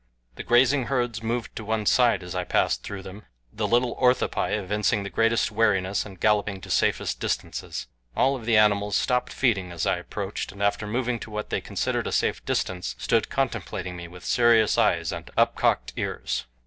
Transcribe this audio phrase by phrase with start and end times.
[0.33, 3.21] The grazing herds moved to one side as I passed through them,
[3.53, 7.85] the little orthopi evincing the greatest wariness and galloping to safest distances.
[8.15, 12.07] All the animals stopped feeding as I approached, and after moving to what they considered
[12.07, 16.47] a safe distance stood contemplating me with serious eyes and up cocked ears.